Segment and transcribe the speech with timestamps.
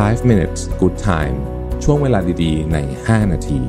[0.00, 1.36] 5 minutes good time
[1.84, 3.60] ช่วงเวลาดีๆ ใน 5 นาที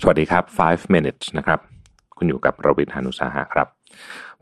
[0.00, 1.60] สวัสดีครับ 5 minutes นะครับ
[2.16, 3.66] คุณอยู่กับรวิทยานุสาหะครับ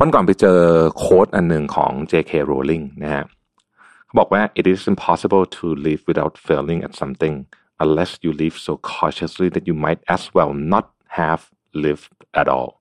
[0.01, 0.61] วันก่อนไปเจอ
[0.99, 2.33] โค้ดอันหนึ่งของ J.K.
[2.51, 3.25] Rowling นะฮะ
[4.07, 7.35] เขาบอกว่า it is impossible to live without failing at something
[7.85, 10.87] unless you live so cautiously that you might as well not
[11.19, 11.43] have
[11.85, 12.78] lived at all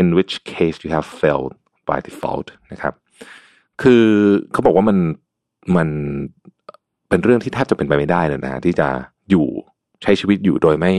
[0.00, 1.52] in which case you have failed
[1.88, 2.94] by default นะครับ
[3.82, 4.04] คือ
[4.52, 4.98] เขาบอกว่ามัน
[5.76, 5.88] มัน
[7.08, 8.88] เป็นเรื่องที่แทบจะเป็นไปไม่ได้เลยนะที่จะ
[9.30, 9.46] อยู่
[10.02, 10.94] ใช้ชีวิตอยู่โดยไม่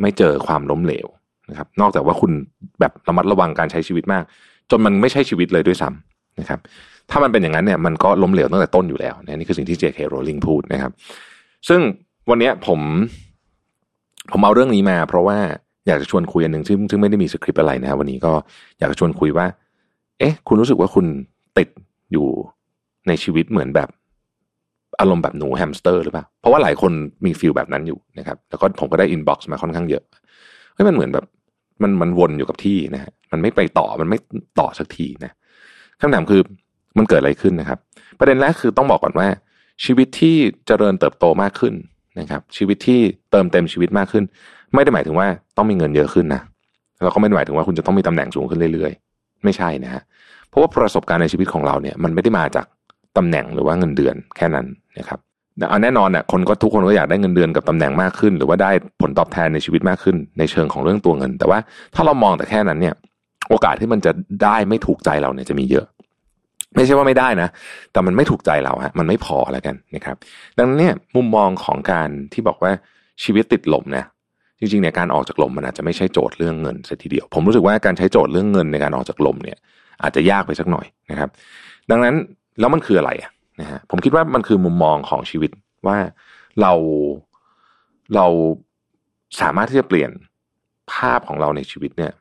[0.00, 1.06] ไม่เจอความล้มเหลว
[1.50, 2.32] นะครับ นอกจากว่าคุณ
[2.80, 4.24] แบบระมัดระวังการใช้ชีวิตมาก
[4.70, 6.60] จนมันไม่ใช่ชีวิตเลยด้วยซ้ำนะครับ
[7.10, 9.98] ถ้ามันเป็นอย่างนั้นเนี่ยมันก็ล้มเหลวตั้งแต่ต้นอยู่แล้วนะนี่คือสิ่งที่ J.K.
[10.12, 10.92] Rowling พูดนะครับ
[11.68, 11.80] ซึ่ง
[12.30, 12.80] วันนี้ผม
[14.32, 15.38] ผมเอาเรื่องนี้มา เพราะว่า
[15.86, 18.32] อยากจะชวนคุยอันหนึ่งซึ่งซึ่งไม่ได้มีสคริปต์อะไรนะวันนี้ก็
[18.78, 19.46] อยากจะชวนคุยว่า
[20.18, 21.06] เอ๊ะ คุณรู้สึกว่าคุณ
[21.58, 21.68] ติด
[22.12, 22.26] อยู่
[23.08, 23.88] ในชีวิตเหมือนแบบ
[25.00, 26.92] อารมณ์แบบหนูแฮมสเตอร์หรือเปล่า เพราะว่าหลายคน
[27.24, 30.02] มี feel แบบนั้นอยู่นะครับ แล้วก็ผมก็ได้ inbox มาค่อนข้างเยอะ
[30.74, 31.24] เฮ้ยมันเหมือนแบบ
[31.82, 34.18] มันมันวนอยู่กับที่นะฮะมันไม่ไปต่อมันไม่
[34.60, 35.32] ต่อสักทีนะ
[36.00, 36.40] คำถามคือ
[36.98, 37.78] มันเกิดอะไรขึ้นนะครับ
[38.18, 39.28] ประเด็นแรกคือต้องบอกก่อนว่า
[39.84, 41.74] ชีวิตที่เจริญเติบโตมากขึ้น
[42.20, 43.00] นะครับ ชีวิตที่
[43.30, 44.24] เติมเต็มชีวิตมากขึ้น
[44.74, 46.40] ไม่ได้หมายถึงว่าต้องมีเงินเยอะขึ้นนะ
[47.04, 50.02] แล้วก็ไม่ได้หมายถึงว่าคุณจะต้องมีตำแหน่งสูงขึ้นเรื่อยๆ ไม่ใช่นะฮะ
[50.48, 52.66] เพราะว่าประสบการณ์ในชีวิตของเราเนี่ยมันไม่ได้มาจาก
[53.16, 54.66] ตำแหน่งหรือว่าเงินเดือนแค่นั้น
[54.98, 55.18] นะครับ
[55.70, 61.58] เอาแน่นอนเนี่ยคนก็ทุกคนก็อยากได้เงินเดือนกับตำแหน่งมากขึ้น หรือว่าได้ผลตอบแทนในชีวิตมากขึ้น ในเชิงของเรื่องตัวเงิน แต่ว่า
[61.94, 62.94] ถ้าเรามองแต่แค่นั้นเนี่ย
[63.48, 65.86] โอกาสที่มันจะได้ไม่ถูกใจเราเนี่ยจะมีเยอะ
[66.74, 67.48] ไม่ใช่ว่าไม่ได้นะ
[67.92, 70.16] แต่มันไม่ถูกใจเราฮะมันไม่พอแล้วกันนะครับ
[70.56, 72.72] ดังนั้นเนี่ยมุมมองของการที่บอกว่า
[73.22, 74.06] ชีวิตติดหลมเนี่ย
[74.60, 79.58] จริงๆเนี่ยการออกจากลมมันอาจจะไม่ใช่โจทย์เรื่องเงินสัทีเดียว ผมรู้สึกว่าการใช้โจทย์เรื่องเงินในการออกจากลมเนี่ย
[80.02, 81.30] อาจจะยากไปสักหน่อยนะครับ
[81.90, 82.14] ดังนั้น
[82.60, 83.10] แล้วมันคืออะไร
[83.60, 85.50] นะฮะผมคิดว่ามันคือมุมมองของชีวิต
[85.86, 85.98] ว่า
[86.60, 86.72] เรา
[88.14, 88.26] เรา
[89.40, 90.10] สามารถที่จะเปลี่ยน
[90.92, 92.12] ภาพของเราในชีวิตเนี่ย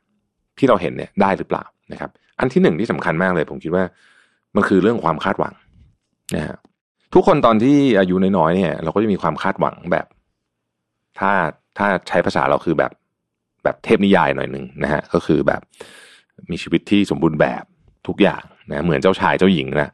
[0.58, 3.84] ที่เราเห็นเนี่ยได้หรือเปล่านะครับ อันที่หนึ่งที่สำคัญมากเลย ผมคิดว่า
[4.56, 5.54] มันคือเรื่องความคาดหวัง
[6.36, 6.58] นะฮะ
[7.14, 10.06] ทุกคนตอนที่อายุน้อยๆเนี่ย เราก็จะมีความคาดหวังแบบ
[11.20, 11.32] ถ้า
[11.78, 12.92] ถ้าใช้ภาษาเราคือแบบ
[13.64, 15.62] แบบเทพนิยายหน่อยหนึ่งนะฮะก็คือแบบ
[16.52, 17.64] มีชีวิตที่สมบูรณ์แบบ
[18.08, 19.92] ทุกอย่างนะเหมือนเจ้าชายเจ้าหญิงนะ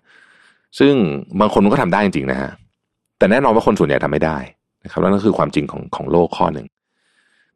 [0.79, 0.93] ซึ่ง
[1.39, 2.51] บางคนก็ทำได้จริงๆนะฮะ
[3.17, 4.38] แต่แน่นอนว่าคนส่วนใหญ่ทำไม่ได้
[4.83, 6.67] นะครับแล้วนั่นคือความจริงของของโลกข้อหนึ่ง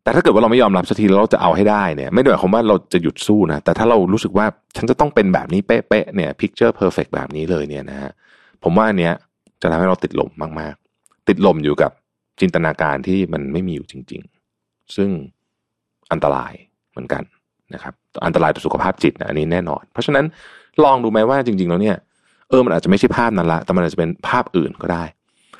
[0.05, 4.45] แต่ถ้าเกิดว่าเราไม่ยอมรับสักทีแล้วเราจะเอาให้ได้เนี่ย ไม่ได้หมายความว่าเราจะหยุดสู้นะแต่ถ้าเรารู้สึกว่า
[4.77, 8.11] ฉันจะต้องเป็นแบบนี้เป๊ะๆเนี่ย picture perfect แบบนี้เลยเนี่ยนะฮะ
[8.63, 9.13] ผมว่าอันเนี้ย
[9.61, 11.91] จะทำให้เราติดลมมากๆ ติดลมอยู่กับ
[12.41, 14.21] จินตนาการที่มันไม่มีอยู่จริง
[14.57, 15.09] ๆ ซึ่ง
[16.11, 16.53] อันตราย
[16.91, 17.23] เหมือนกัน
[17.73, 17.93] นะครับ
[18.25, 20.25] อันตรายต่อสุขภาพจิตนะอันนี้แน่นอน เพราะฉะนั้น
[20.83, 21.97] ลองดูไหมว่าจริง ๆ แล้วเนี่ย
[22.49, 25.03] เออมันอาจจะไม่ใช่ภาพนั้นละแต่มันอาจจะเป็นภาพอื่นก็ได้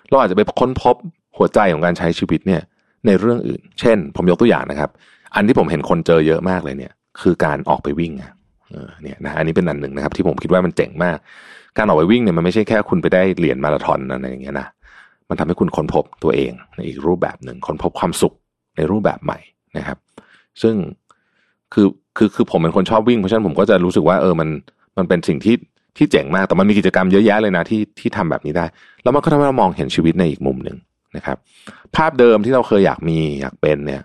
[0.10, 0.96] เราอาจจะไปค้นพบ
[1.38, 2.62] หัวใจของการใช้ชีวิตเนี่ย
[3.08, 4.90] ในเรื่องอื่น เช่น ผมยกตัวอย่างนะครับ
[5.36, 8.32] อันที่ผมเห็นคนเจอเยอะมากเลยเนี่ย คือการออกไปวิ่งอะ
[9.04, 11.18] เนี่ยนะอันนี้เป็นอันหนึ่งนะครับ ที่ผมคิดว่ามันเจ๋งมาก
[11.78, 14.68] การออกไปวิ่งเนี่ยมันไม่ใช่แค่คุณไปได้เหรียญมาราธอนอะไรอย่างเงี้ยนะ
[15.30, 18.34] มันทำให้คุณค้นพบตัวเองในอีกรูปแบบหนึ่งค้นพบความสุข
[18.78, 19.40] ในรูปแบบใหม่
[19.78, 19.98] นะครับ
[20.62, 20.76] ซึ่ง
[21.74, 21.88] คือ
[22.18, 24.50] คือคือผมเป็นคนชอบวิ่งเพราะฉะนั้นผมก็จะรู้สึกว่าเออมัน
[24.98, 25.56] มันเป็นสิ่งที่
[25.98, 28.66] ที่เจ๋งมาก แต่มันมีกิจกรรมเยอะแยะเลยนะที่ที่ทำแบบนี้ได้
[29.04, 30.78] แล้วมันก็ทำให้เรามองเห็นชีวิตในอีกมุมหนึ่ง
[31.18, 31.38] นะครับ
[31.96, 34.02] ภาพเดิมที่เราเคยอยากมีอยากเป็นเนี่ย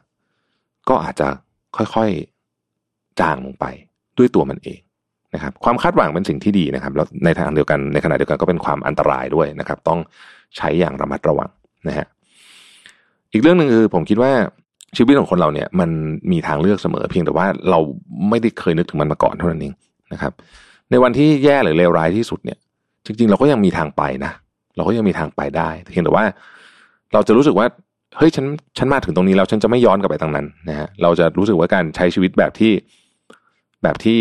[0.88, 1.28] ก็อาจจะ
[1.76, 3.64] ค่อยๆจางลงไป
[4.18, 4.80] ด้วยตัวมันเอง
[5.34, 9.98] นะครับ ความคาดหวังเป็นสิ่งที่ดีนะครับแล้วในทางเดียวกันในขณะเดียวกันก็เป็นความอันตรายด้วยนะครับ ต้อง
[10.56, 11.50] ใช้อย่างระมัดระวัง
[11.88, 12.06] นะฮะ
[13.32, 14.32] อีกเรื่องหนึ่งคือผมคิดว่า
[14.96, 15.90] ชีวิตของคนเราเนี่ย มัน
[16.32, 17.80] มีทางเลือกเสมอเพียงแต่ว่าเรา
[18.28, 19.74] ไม่ได้เคยนึกถึงมันมาก่อนเท่านั้นเอง
[20.12, 20.32] นะครับ
[20.90, 22.58] ในวันที่แย่หรือเลวร้ายที่สุดเนี่ย
[23.06, 24.32] จริงๆ เราก็ยังมีทางไปนะ
[24.76, 26.24] เราก็ยังมีทางไปได้เพียงแต่ว่า
[27.14, 27.66] เราจะรู้สึกว่า
[28.16, 28.46] เฮ้ยฉัน
[28.78, 32.72] ฉันมาถึงตรงนี้แล้วฉันจะไม่ย้อนกลับไปทางนั้นนะฮะเราจะรู้สึกว่าการใช้ชีวิตแบบที่
[33.82, 34.18] แบบที่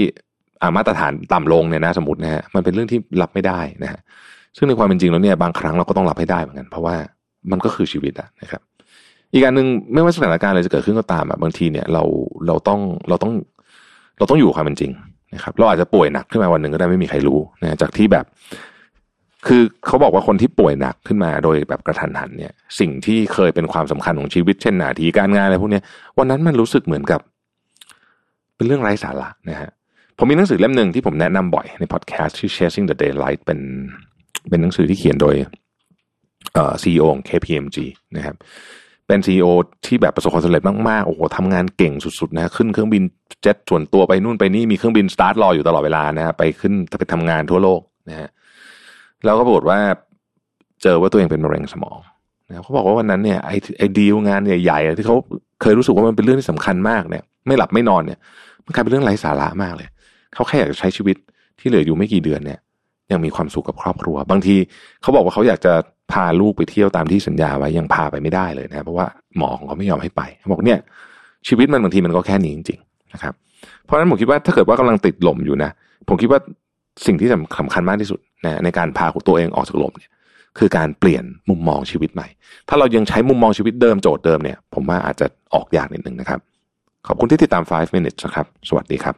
[0.61, 3.99] อามาตรฐานต่ำลงเนี่ยนะสมมตินะฮะมันเป็นเรื่องที่รับไม่ได้นะฮะ
[4.57, 6.95] ซึ่งในความเป็นจริงแล้วเนี่ยบางครั้งเราก็ต้องรับให้ได้เหมือนกัน เพราะว่า
[7.51, 8.61] มันก็คือชีวิตอะนะครับ
[9.33, 12.03] อีกการหนึ่งไม่ว่าสถานการณ์อะไรจะเกิดขึ้นก็ตามอะบางทีเนี่ยเรา
[12.47, 12.79] เราต้อง
[13.09, 13.33] เราต้อง
[14.17, 14.91] เราต้องอยู่ความเป็นจริง
[15.35, 18.25] นะครับ เราอาจจะป่วยหนักขึ้นมาวันหนึ่งก็ได้ไม่มีใครรู้นะจากที่แบบ
[19.47, 25.81] คือเขาบอกว่าคนที่ป่วยหนักขึ้นมาโดยแบบกระทันหันเนี่ย สิ่งที่เคยเป็นความสำคัญของชีวิตเช่นหนาทีการงานอะไรพวกนี้
[26.17, 27.19] วันนั้นมันรู้สึกเหมือนกับ
[28.55, 29.71] เป็นเรื่องไร้สาระนะฮะ
[30.17, 33.59] ผมมีหนังสือเล่มหนึ่งที่ผมแนะนำบ่อยในพอดแคสต์ชื่อ Chasing the Daylight เป็น
[34.49, 35.35] เป็นหนังสือที่เขียนโดย
[36.53, 37.77] เอ่อซีอของ KPMG
[38.15, 38.35] นะครับ
[39.07, 39.47] เป็นซีอ
[39.85, 43.03] ที่แบบประสบความสำเร็จมากๆ โอ้โหทำงานเก่งสุดๆนะขึ้นเครื่องบิน
[43.41, 48.29] เจ็ตส่วนตัวไปนู่นไปนี่มีเครื่องบินสตาร์ทรออยู่ตลอดเวลานะฮะไปขึ้นไปทำงานทั่วโลกนะฮะ
[49.25, 49.79] แล้วก็ปรากฏว่า
[50.81, 51.99] เจอว่าตัวเองเป็นมะเร็งสมอง
[52.47, 55.15] นะเขาบอกว่าวันนั้นเนี่ยไอ้ไอ้ดีลงานใหญ่ๆที่เขา
[55.61, 58.19] เคยรู้สึกว่ามันเป็นเรื่องที่สำคัญมากเนี่ย ไม่หลับไม่นอนเนี่ย
[58.65, 59.87] มันกลายเป็นเรื่องไร้สาระมากเลย
[60.33, 61.15] เขาแค่อยากจะใช้ชีวิต
[61.59, 62.59] ที่เหลืออยู่ไม่กี่เดือนเนี่ย
[63.11, 64.55] ยังมีความสุขกับครอบครัว บางที
[65.01, 65.73] เขาบอกว่าเขาอยากจะ
[66.11, 69.05] พาลูกไปเที่ยวตามที่สัญญาไว้ยังพาไปไม่ได้เลยนะเพราะว่า
[69.37, 70.79] หมอของเขาไม่ยอมให้ไปเขาบอกเนี่ย
[71.47, 73.33] ชีวิตมันบางทีมันก็แค่นี้จริง ๆ นะครับ
[73.85, 75.71] เพราะฉะนั้นผมคิดว่าถ้าเกิดว่ากำลังติดหล่มอยู่นะ
[76.07, 76.39] ผมคิดว่า
[77.05, 80.11] สิ่งที่สำคัญมากที่สุด นะในการพาตัวเองออกจากหลุมเนี่ย
[80.57, 82.27] คือการเปลี่ยนมุมมองชีวิตใหม่
[82.69, 86.39] ถ้าเรายังใช้มุมมองชีวิตเดิมโจทย์เดิมเนี่ย ผมว่าอาจจะออกยากนิดนึงนะครับ
[87.07, 89.15] ขอบคุณที่ติดตาม 5 minutes นะครับ สวัสดีครับ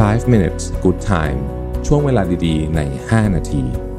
[0.00, 1.38] 5 minutes good time
[1.86, 2.80] ช่วงเวลาดีๆ ใน
[3.10, 3.89] 5 นาที